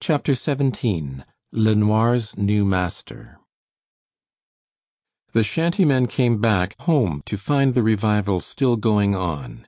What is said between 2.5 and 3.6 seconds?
MASTER